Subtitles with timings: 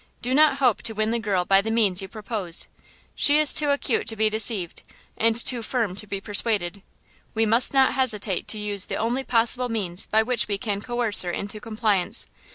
[0.23, 2.67] Do not hope to win the girl by the means you propose.
[3.13, 4.81] She is too acute to be deceived,
[5.15, 6.81] and too firm to be persuaded.
[7.35, 11.21] We must not hesitate to use the only possible means by which we can coerce
[11.21, 12.25] her into compliance.